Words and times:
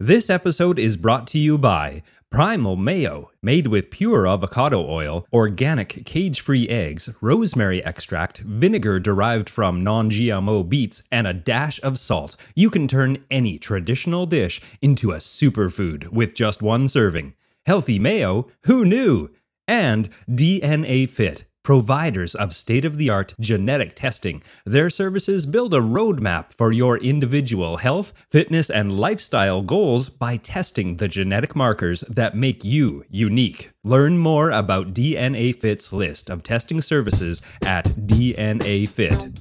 This 0.00 0.28
episode 0.28 0.80
is 0.80 0.96
brought 0.96 1.28
to 1.28 1.38
you 1.38 1.56
by 1.56 2.02
Primal 2.28 2.74
Mayo, 2.74 3.30
made 3.40 3.68
with 3.68 3.92
pure 3.92 4.26
avocado 4.26 4.84
oil, 4.84 5.24
organic 5.32 6.04
cage 6.04 6.40
free 6.40 6.68
eggs, 6.68 7.08
rosemary 7.20 7.82
extract, 7.84 8.38
vinegar 8.38 8.98
derived 8.98 9.48
from 9.48 9.84
non 9.84 10.10
GMO 10.10 10.68
beets, 10.68 11.04
and 11.12 11.28
a 11.28 11.32
dash 11.32 11.78
of 11.84 12.00
salt. 12.00 12.34
You 12.56 12.70
can 12.70 12.88
turn 12.88 13.18
any 13.30 13.56
traditional 13.56 14.26
dish 14.26 14.60
into 14.82 15.12
a 15.12 15.18
superfood 15.18 16.08
with 16.08 16.34
just 16.34 16.60
one 16.60 16.88
serving. 16.88 17.34
Healthy 17.64 18.00
mayo? 18.00 18.48
Who 18.64 18.84
knew? 18.84 19.30
And 19.68 20.08
DNA 20.28 21.08
Fit 21.08 21.44
providers 21.64 22.36
of 22.36 22.54
state 22.54 22.84
of 22.84 22.96
the 22.98 23.10
art 23.10 23.34
genetic 23.40 23.96
testing. 23.96 24.40
Their 24.64 24.88
services 24.90 25.46
build 25.46 25.74
a 25.74 25.80
roadmap 25.80 26.52
for 26.56 26.70
your 26.70 26.98
individual 26.98 27.78
health, 27.78 28.12
fitness, 28.30 28.70
and 28.70 28.96
lifestyle 28.96 29.62
goals 29.62 30.08
by 30.08 30.36
testing 30.36 30.98
the 30.98 31.08
genetic 31.08 31.56
markers 31.56 32.02
that 32.02 32.36
make 32.36 32.62
you 32.62 33.04
unique. 33.08 33.72
Learn 33.82 34.18
more 34.18 34.50
about 34.50 34.94
DNA 34.94 35.58
Fit's 35.58 35.92
list 35.92 36.30
of 36.30 36.44
testing 36.44 36.80
services 36.80 37.42
at 37.62 37.86
dnafit.com. 37.86 39.34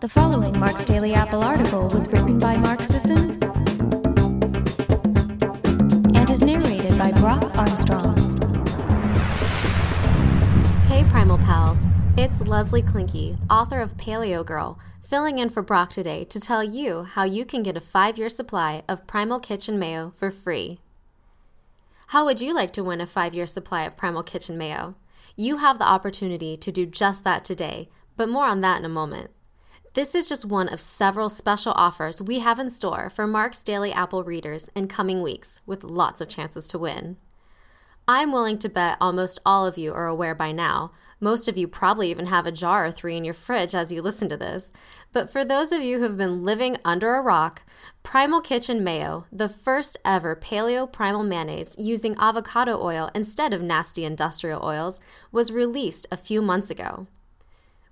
The 0.00 0.08
following 0.08 0.56
Mark's 0.60 0.84
Daily 0.84 1.12
Apple 1.14 1.42
article 1.42 1.88
was 1.88 2.06
written 2.06 2.38
by 2.38 2.56
Mark 2.56 2.84
Sisson 2.84 3.30
and 6.14 6.30
is 6.30 6.42
narrated 6.42 6.96
by 6.96 7.10
Brock 7.12 7.56
Armstrong. 7.58 8.27
Hey, 10.88 11.04
Primal 11.04 11.36
Pals. 11.36 11.86
It's 12.16 12.40
Leslie 12.40 12.80
Klenke, 12.80 13.36
author 13.50 13.82
of 13.82 13.98
Paleo 13.98 14.44
Girl, 14.44 14.78
filling 15.02 15.38
in 15.38 15.50
for 15.50 15.60
Brock 15.60 15.90
today 15.90 16.24
to 16.24 16.40
tell 16.40 16.64
you 16.64 17.02
how 17.02 17.24
you 17.24 17.44
can 17.44 17.62
get 17.62 17.76
a 17.76 17.80
five 17.80 18.16
year 18.16 18.30
supply 18.30 18.82
of 18.88 19.06
Primal 19.06 19.38
Kitchen 19.38 19.78
Mayo 19.78 20.10
for 20.16 20.30
free. 20.30 20.80
How 22.08 22.24
would 22.24 22.40
you 22.40 22.54
like 22.54 22.72
to 22.72 22.82
win 22.82 23.02
a 23.02 23.06
five 23.06 23.34
year 23.34 23.44
supply 23.46 23.82
of 23.82 23.98
Primal 23.98 24.22
Kitchen 24.22 24.56
Mayo? 24.56 24.94
You 25.36 25.58
have 25.58 25.78
the 25.78 25.86
opportunity 25.86 26.56
to 26.56 26.72
do 26.72 26.86
just 26.86 27.22
that 27.22 27.44
today, 27.44 27.90
but 28.16 28.30
more 28.30 28.46
on 28.46 28.62
that 28.62 28.78
in 28.78 28.86
a 28.86 28.88
moment. 28.88 29.30
This 29.92 30.14
is 30.14 30.26
just 30.26 30.46
one 30.46 30.70
of 30.70 30.80
several 30.80 31.28
special 31.28 31.74
offers 31.76 32.22
we 32.22 32.38
have 32.38 32.58
in 32.58 32.70
store 32.70 33.10
for 33.10 33.26
Mark's 33.26 33.62
Daily 33.62 33.92
Apple 33.92 34.24
readers 34.24 34.70
in 34.74 34.88
coming 34.88 35.20
weeks, 35.20 35.60
with 35.66 35.84
lots 35.84 36.22
of 36.22 36.30
chances 36.30 36.66
to 36.68 36.78
win. 36.78 37.18
I'm 38.10 38.32
willing 38.32 38.56
to 38.60 38.70
bet 38.70 38.96
almost 39.02 39.38
all 39.44 39.66
of 39.66 39.76
you 39.76 39.92
are 39.92 40.06
aware 40.06 40.34
by 40.34 40.50
now. 40.50 40.92
Most 41.20 41.46
of 41.46 41.58
you 41.58 41.68
probably 41.68 42.10
even 42.10 42.28
have 42.28 42.46
a 42.46 42.52
jar 42.52 42.86
or 42.86 42.90
three 42.90 43.18
in 43.18 43.24
your 43.24 43.34
fridge 43.34 43.74
as 43.74 43.92
you 43.92 44.00
listen 44.00 44.30
to 44.30 44.36
this. 44.38 44.72
But 45.12 45.28
for 45.28 45.44
those 45.44 45.72
of 45.72 45.82
you 45.82 45.98
who 45.98 46.04
have 46.04 46.16
been 46.16 46.42
living 46.42 46.78
under 46.86 47.16
a 47.16 47.20
rock, 47.20 47.64
Primal 48.02 48.40
Kitchen 48.40 48.82
Mayo, 48.82 49.26
the 49.30 49.48
first 49.48 49.98
ever 50.06 50.34
paleo 50.34 50.90
primal 50.90 51.22
mayonnaise 51.22 51.76
using 51.78 52.16
avocado 52.18 52.82
oil 52.82 53.10
instead 53.14 53.52
of 53.52 53.60
nasty 53.60 54.06
industrial 54.06 54.64
oils, 54.64 55.02
was 55.30 55.52
released 55.52 56.06
a 56.10 56.16
few 56.16 56.40
months 56.40 56.70
ago. 56.70 57.08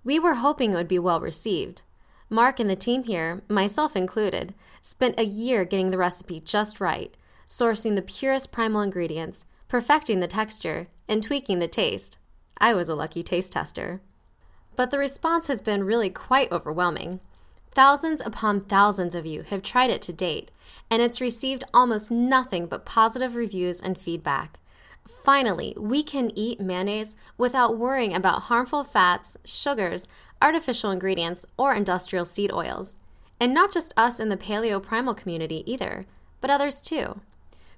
We 0.03 0.19
were 0.19 0.37
hoping 0.37 0.73
it 0.73 0.77
would 0.77 0.89
be 0.89 0.99
well 0.99 1.21
received. 1.21 1.83
Mark 2.31 2.59
and 2.59 2.71
the 2.71 2.77
team 2.77 3.03
here, 3.03 3.43
myself 3.51 3.95
included, 3.95 4.55
spent 4.81 5.21
a 5.21 5.27
year 5.27 5.67
getting 5.67 5.91
the 5.91 5.99
recipe 5.99 6.41
just 6.41 6.81
right, 6.81 7.15
sourcing 7.47 7.97
the 7.97 8.03
purest 8.03 8.51
primal 8.51 8.81
ingredients 8.81 9.45
perfecting 9.69 10.21
the 10.21 10.27
texture, 10.27 10.89
and 11.09 11.23
tweaking 11.23 11.59
the 11.59 11.69
taste. 11.69 12.19
I 12.59 12.75
was 12.75 12.89
a 12.89 12.95
lucky 12.95 13.23
taste 13.23 13.53
tester. 13.53 14.01
But 14.77 14.91
the 14.91 14.99
response 14.99 15.49
has 15.49 15.63
been 15.63 15.85
really 15.85 16.11
quite 16.11 16.53
overwhelming. 16.53 17.21
Thousands 17.73 18.21
upon 18.21 18.63
thousands 18.63 19.15
of 19.15 19.27
you 19.27 19.43
have 19.43 19.63
tried 19.63 19.91
it 19.91 20.01
to 20.03 20.13
date, 20.13 20.51
and 20.91 21.03
it's 21.03 21.21
received 21.21 21.65
almost 21.75 22.11
nothing 22.11 22.67
but 22.67 22.87
positive 22.87 23.35
reviews 23.35 23.81
and 23.81 23.99
feedback. 23.99 24.59
Finally, 25.07 25.75
we 25.79 26.03
can 26.03 26.31
eat 26.35 26.61
mayonnaise 26.61 27.17
without 27.39 27.79
worrying 27.79 28.15
about 28.15 28.45
harmful 28.45 28.83
fats, 28.83 29.37
sugars, 29.45 30.09
artificial 30.43 30.91
ingredients, 30.91 31.47
or 31.57 31.75
industrial 31.75 32.25
seed 32.25 32.53
oils. 32.53 32.97
And 33.39 33.53
not 33.53 33.73
just 33.73 33.95
us 33.97 34.19
in 34.19 34.31
the 34.31 34.37
paleo 34.37 34.83
primal 34.83 35.15
community 35.15 35.63
either, 35.71 36.07
but 36.41 36.51
others 36.51 36.81
too. 36.81 37.21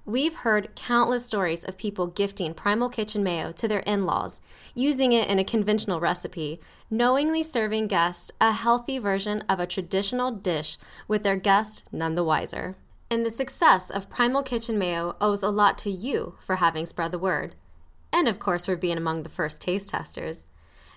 We've 0.08 0.36
heard 0.36 0.74
countless 0.74 1.26
stories 1.26 1.64
of 1.64 1.76
people 1.76 2.06
gifting 2.06 2.54
Primal 2.54 2.88
Kitchen 2.88 3.22
Mayo 3.22 3.52
to 3.52 3.68
their 3.68 3.80
in 3.80 4.06
laws, 4.06 4.40
using 4.74 5.12
it 5.12 5.28
in 5.28 5.38
a 5.38 5.44
conventional 5.44 6.00
recipe, 6.00 6.60
knowingly 6.90 7.42
serving 7.42 7.88
guests 7.88 8.32
a 8.40 8.52
healthy 8.52 8.98
version 8.98 9.42
of 9.50 9.60
a 9.60 9.66
traditional 9.66 10.30
dish 10.30 10.78
with 11.08 11.24
their 11.24 11.36
guest 11.36 11.84
none 11.92 12.14
the 12.14 12.24
wiser. 12.24 12.74
And 13.10 13.26
the 13.26 13.30
success 13.30 13.90
of 13.90 14.08
Primal 14.08 14.42
Kitchen 14.42 14.78
Mayo 14.78 15.14
owes 15.20 15.42
a 15.42 15.50
lot 15.50 15.76
to 15.78 15.90
you 15.90 16.36
for 16.40 16.56
having 16.56 16.86
spread 16.86 17.12
the 17.12 17.18
word. 17.18 17.54
And 18.10 18.28
of 18.28 18.38
course, 18.38 18.64
for 18.64 18.76
being 18.76 18.96
among 18.96 19.24
the 19.24 19.28
first 19.28 19.60
taste 19.60 19.90
testers. 19.90 20.46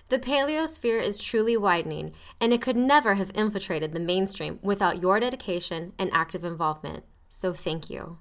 The 0.08 0.18
paleo 0.18 0.66
sphere 0.66 0.96
is 0.96 1.22
truly 1.22 1.58
widening, 1.58 2.14
and 2.40 2.50
it 2.50 2.62
could 2.62 2.78
never 2.78 3.16
have 3.16 3.30
infiltrated 3.34 3.92
the 3.92 4.00
mainstream 4.00 4.58
without 4.62 5.02
your 5.02 5.20
dedication 5.20 5.92
and 5.98 6.10
active 6.14 6.44
involvement. 6.44 7.04
So 7.28 7.52
thank 7.52 7.90
you. 7.90 8.16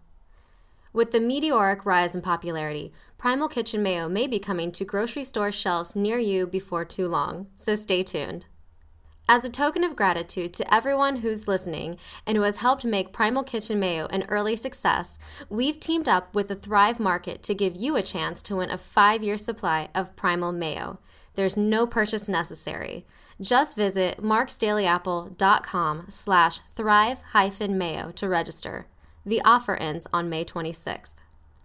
With 0.93 1.11
the 1.11 1.21
meteoric 1.21 1.85
rise 1.85 2.15
in 2.15 2.21
popularity, 2.21 2.91
Primal 3.17 3.47
Kitchen 3.47 3.81
Mayo 3.81 4.09
may 4.09 4.27
be 4.27 4.39
coming 4.39 4.73
to 4.73 4.83
grocery 4.83 5.23
store 5.23 5.51
shelves 5.51 5.95
near 5.95 6.17
you 6.17 6.45
before 6.45 6.83
too 6.83 7.07
long, 7.07 7.47
so 7.55 7.75
stay 7.75 8.03
tuned. 8.03 8.45
As 9.29 9.45
a 9.45 9.49
token 9.49 9.85
of 9.85 9.95
gratitude 9.95 10.53
to 10.55 10.73
everyone 10.73 11.17
who's 11.17 11.47
listening 11.47 11.97
and 12.27 12.35
who 12.35 12.43
has 12.43 12.57
helped 12.57 12.83
make 12.83 13.13
Primal 13.13 13.43
Kitchen 13.43 13.79
Mayo 13.79 14.07
an 14.07 14.25
early 14.27 14.57
success, 14.57 15.17
we've 15.49 15.79
teamed 15.79 16.09
up 16.09 16.35
with 16.35 16.49
the 16.49 16.55
Thrive 16.55 16.99
Market 16.99 17.41
to 17.43 17.55
give 17.55 17.77
you 17.77 17.95
a 17.95 18.01
chance 18.01 18.41
to 18.43 18.57
win 18.57 18.69
a 18.69 18.77
five 18.77 19.23
year 19.23 19.37
supply 19.37 19.87
of 19.95 20.17
Primal 20.17 20.51
Mayo. 20.51 20.99
There's 21.35 21.55
no 21.55 21.87
purchase 21.87 22.27
necessary. 22.27 23.05
Just 23.39 23.77
visit 23.77 24.17
marksdailyapple.com 24.17 26.05
slash 26.09 26.59
thrive 26.59 27.23
mayo 27.69 28.11
to 28.11 28.27
register. 28.27 28.87
The 29.25 29.41
offer 29.43 29.75
ends 29.75 30.07
on 30.11 30.29
May 30.29 30.43
26th. 30.45 31.13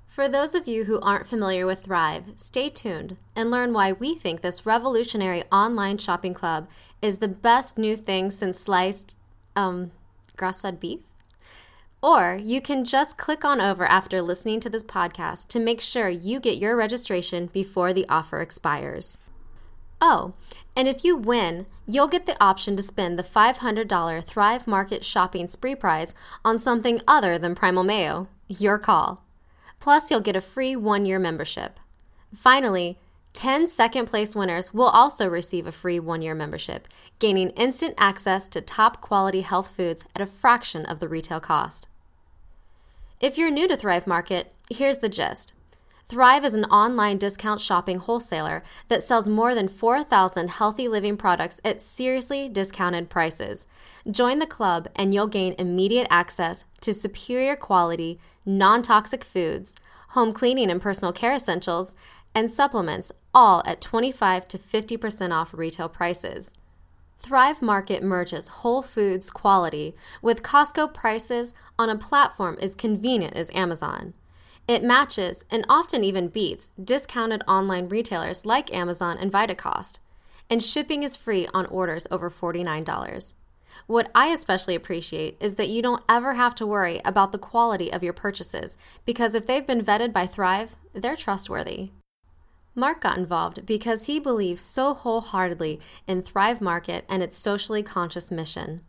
For 0.06 0.28
those 0.28 0.55
of 0.55 0.67
you 0.67 0.84
who 0.84 1.00
aren't 1.00 1.27
familiar 1.27 1.67
with 1.67 1.84
Thrive, 1.84 2.34
stay 2.37 2.69
tuned 2.69 3.17
and 3.34 3.50
learn 3.50 3.72
why 3.72 3.93
we 3.93 4.15
think 4.15 4.41
this 4.41 4.65
revolutionary 4.65 5.43
online 5.53 5.99
shopping 5.99 6.33
club 6.33 6.69
is 7.03 7.19
the 7.19 7.28
best 7.28 7.77
new 7.77 7.97
thing 7.97 8.31
since 8.31 8.59
sliced, 8.59 9.19
um, 9.55 9.91
grass 10.37 10.61
fed 10.61 10.81
beef. 10.81 11.00
Or 12.03 12.39
you 12.41 12.61
can 12.61 12.84
just 12.84 13.19
click 13.19 13.45
on 13.45 13.61
over 13.61 13.84
after 13.84 14.22
listening 14.22 14.61
to 14.61 14.71
this 14.71 14.84
podcast 14.84 15.49
to 15.49 15.59
make 15.59 15.81
sure 15.81 16.09
you 16.09 16.41
get 16.41 16.59
your 16.59 16.77
registration 16.77 17.47
before 17.47 17.93
the 17.93 18.06
offer 18.09 18.41
expires. 18.41 19.19
Oh, 20.01 20.34
and 20.77 20.87
if 20.87 21.05
you 21.05 21.17
win, 21.17 21.67
you'll 21.87 22.09
get 22.09 22.27
the 22.27 22.43
option 22.43 22.77
to 22.77 22.83
spend 22.83 23.19
the 23.19 23.23
$500 23.23 24.25
Thrive 24.25 24.67
Market 24.67 25.05
shopping 25.05 25.49
spree 25.49 25.75
prize 25.75 26.15
on 26.45 26.59
something 26.59 27.01
other 27.09 27.39
than 27.39 27.55
Primal 27.55 27.84
Mayo. 27.84 28.29
Your 28.49 28.79
call. 28.79 29.25
Plus, 29.81 30.11
you'll 30.11 30.21
get 30.21 30.37
a 30.37 30.41
free 30.41 30.77
one 30.77 31.07
year 31.07 31.19
membership. 31.19 31.81
Finally, 32.34 32.99
10 33.33 33.69
second 33.69 34.07
place 34.07 34.34
winners 34.34 34.73
will 34.73 34.89
also 34.89 35.29
receive 35.29 35.67
a 35.67 35.73
free 35.73 36.01
one 36.01 36.23
year 36.23 36.34
membership, 36.34 36.89
gaining 37.19 37.51
instant 37.51 37.95
access 37.99 38.49
to 38.49 38.61
top 38.61 39.01
quality 39.01 39.43
health 39.43 39.69
foods 39.69 40.05
at 40.15 40.23
a 40.23 40.27
fraction 40.27 40.87
of 40.87 41.01
the 41.01 41.09
retail 41.09 41.41
cost. 41.41 41.89
If 43.21 43.37
you're 43.39 43.51
new 43.51 43.69
to 43.69 43.77
Thrive 43.77 44.07
Market, 44.07 44.53
here's 44.71 44.99
the 44.99 45.09
gist. 45.09 45.55
Thrive 46.09 46.44
is 46.44 46.55
an 46.55 46.67
online 46.67 47.19
discount 47.19 47.61
shopping 47.61 47.99
wholesaler 47.99 48.62
that 48.87 49.03
sells 49.03 49.28
more 49.28 49.56
than 49.56 49.67
4,000 49.67 50.50
healthy 50.50 50.87
living 50.87 51.17
products 51.17 51.61
at 51.65 51.81
seriously 51.81 52.49
discounted 52.49 53.11
prices. 53.11 53.67
Join 54.09 54.39
the 54.39 54.47
club 54.47 54.87
and 54.95 55.12
you'll 55.12 55.27
gain 55.27 55.56
immediate 55.59 56.06
access 56.09 56.65
to 56.83 56.95
superior 56.95 57.56
quality, 57.56 58.21
non 58.45 58.83
toxic 58.83 59.25
foods, 59.25 59.75
home 60.10 60.33
cleaning 60.33 60.71
and 60.71 60.81
personal 60.81 61.13
care 61.13 61.33
essentials, 61.33 61.97
and 62.36 62.53
supplements, 62.53 63.10
all 63.34 63.65
at 63.66 63.81
25 63.81 64.47
to 64.47 64.59
50% 64.59 65.33
off 65.33 65.53
retail 65.53 65.89
prices. 65.89 66.54
Thrive 67.19 67.60
Market 67.60 68.04
merges 68.04 68.47
Whole 68.48 68.83
Foods 68.83 69.28
quality 69.28 69.97
with 70.22 70.45
Costco 70.45 70.95
prices 70.95 71.53
on 71.77 71.91
a 71.91 71.98
platform 71.98 72.57
as 72.60 72.77
convenient 72.77 73.34
as 73.34 73.51
Amazon. 73.53 74.15
It 74.68 74.83
matches 74.83 75.45
and 75.48 75.65
often 75.68 76.03
even 76.03 76.27
beats 76.27 76.71
discounted 76.83 77.45
online 77.47 77.89
retailers 77.89 78.45
like 78.45 78.74
Amazon 78.74 79.16
and 79.16 79.30
Vitacost, 79.30 80.01
and 80.51 80.60
shipping 80.60 81.04
is 81.04 81.16
free 81.16 81.47
on 81.54 81.66
orders 81.66 82.09
over 82.10 82.28
$49. 82.28 83.34
What 83.86 84.10
I 84.13 84.28
especially 84.28 84.74
appreciate 84.74 85.36
is 85.39 85.54
that 85.54 85.68
you 85.68 85.83
don't 85.83 86.03
ever 86.09 86.34
have 86.34 86.54
to 86.57 86.66
worry 86.66 87.01
about 87.04 87.30
the 87.30 87.39
quality 87.39 87.92
of 87.92 88.03
your 88.03 88.13
purchases 88.13 88.77
because 89.04 89.36
if 89.36 89.47
they've 89.47 89.66
been 89.66 89.84
vetted 89.84 90.13
by 90.13 90.27
Thrive, 90.27 90.74
they're 90.92 91.15
trustworthy. 91.15 91.91
Mark 92.74 93.01
got 93.01 93.19
involved 93.19 93.65
because 93.66 94.07
he 94.07 94.19
believes 94.19 94.60
so 94.60 94.95
wholeheartedly 94.95 95.78
in 96.09 96.22
Thrive 96.22 96.60
Market 96.60 97.04
and 97.09 97.22
its 97.22 97.36
socially 97.36 97.83
conscious 97.83 98.30
mission. 98.30 98.83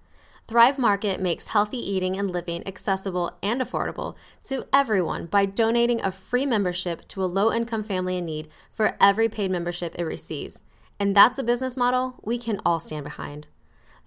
Thrive 0.48 0.80
Market 0.80 1.20
makes 1.20 1.50
healthy 1.50 1.78
eating 1.78 2.18
and 2.18 2.32
living 2.32 2.66
accessible 2.66 3.38
and 3.44 3.60
affordable 3.60 4.16
to 4.44 4.66
everyone 4.72 5.26
by 5.26 5.46
donating 5.46 6.00
a 6.02 6.10
free 6.10 6.46
membership 6.46 7.06
to 7.10 7.22
a 7.22 7.26
low 7.26 7.52
income 7.52 7.84
family 7.84 8.18
in 8.18 8.24
need 8.24 8.48
for 8.72 8.96
every 9.02 9.28
paid 9.28 9.52
membership 9.52 9.94
it 10.00 10.06
receives. 10.06 10.62
And 11.02 11.14
that's 11.14 11.38
a 11.38 11.44
business 11.44 11.76
model 11.76 12.22
we 12.24 12.38
can 12.38 12.62
all 12.66 12.80
stand 12.80 13.04
behind. 13.04 13.48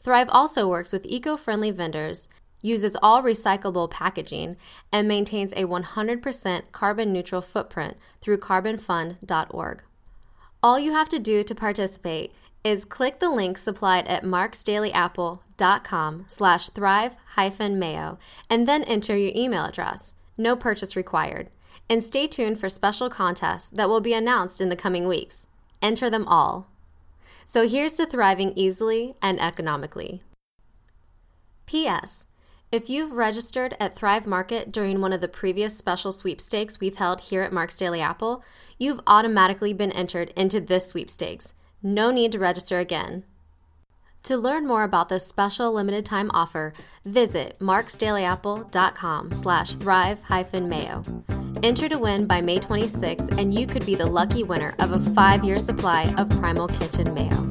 Thrive 0.01 0.31
also 0.31 0.67
works 0.67 0.95
with 0.95 1.05
eco 1.05 1.37
friendly 1.37 1.71
vendors, 1.71 2.31
uses 2.63 2.97
all 3.03 3.23
recyclable 3.23 3.91
packaging, 3.91 4.57
and 4.91 5.07
maintains 5.07 5.53
a 5.53 5.67
100% 5.67 6.63
carbon 6.73 7.13
neutral 7.13 7.43
footprint 7.43 7.99
through 8.23 8.39
carbonfund.org. 8.39 9.83
All 10.63 10.79
you 10.79 10.93
have 10.93 11.09
to 11.09 11.19
do 11.19 11.43
to 11.43 11.55
participate 11.55 12.35
is 12.63 12.85
click 12.85 13.19
the 13.19 13.31
link 13.31 13.57
supplied 13.57 14.07
at 14.07 14.25
marksdailyapple.com 14.25 16.25
slash 16.29 16.69
thrive 16.69 17.17
hyphen 17.35 17.79
mayo 17.79 18.19
and 18.51 18.69
then 18.69 18.85
enter 18.85 19.17
your 19.17 19.33
email 19.35 19.65
address. 19.65 20.17
No 20.37 20.57
purchase 20.57 20.95
required. 20.95 21.49
And 21.89 22.05
stay 22.05 22.27
tuned 22.27 22.61
for 22.61 22.69
special 22.69 23.09
contests 23.09 23.71
that 23.71 23.89
will 23.89 24.03
be 24.03 24.13
announced 24.13 24.61
in 24.61 24.69
the 24.69 24.77
coming 24.77 25.09
weeks. 25.09 25.47
Enter 25.81 26.11
them 26.11 26.29
all. 26.29 26.69
So 27.47 27.67
here's 27.67 27.95
to 27.95 28.05
thriving 28.05 28.53
easily 28.55 29.15
and 29.23 29.41
economically. 29.41 30.23
P.S. 31.67 32.27
If 32.73 32.89
you've 32.89 33.13
registered 33.13 33.75
at 33.81 33.97
Thrive 33.97 34.29
Market 34.29 34.71
during 34.71 35.01
one 35.01 35.13
of 35.13 35.21
the 35.21 35.27
previous 35.27 35.77
special 35.77 36.13
sweepstakes 36.13 36.79
we've 36.79 36.99
held 36.99 37.23
here 37.23 37.43
at 37.43 37.53
Mark's 37.53 37.77
Daily 37.77 38.01
Apple, 38.01 38.45
you've 38.79 39.01
automatically 39.09 39.73
been 39.73 39.91
entered 39.91 40.33
into 40.37 40.61
this 40.61 40.87
sweepstakes. 40.87 41.55
No 41.83 42.13
need 42.13 42.31
to 42.31 42.39
register 42.39 42.79
again. 42.79 43.25
To 44.25 44.37
learn 44.37 44.69
more 44.69 44.85
about 44.85 45.09
this 45.09 45.27
special 45.27 45.73
limited 45.73 46.07
time 46.07 46.31
offer, 46.33 46.73
visit 47.05 47.57
marksdailyapple.com 47.59 49.33
slash 49.33 49.75
thrive 49.75 50.23
hyphen 50.23 50.69
mayo. 50.69 51.03
Enter 51.65 51.89
to 51.89 51.99
win 51.99 52.27
by 52.27 52.41
May 52.41 52.61
26th, 52.61 53.37
and 53.37 53.53
you 53.53 53.67
could 53.67 53.85
be 53.85 53.97
the 53.97 54.07
lucky 54.07 54.45
winner 54.45 54.77
of 54.79 54.93
a 54.93 55.11
five 55.11 55.43
year 55.43 55.59
supply 55.59 56.15
of 56.17 56.31
Primal 56.31 56.69
Kitchen 56.69 57.13
Mayo. 57.15 57.50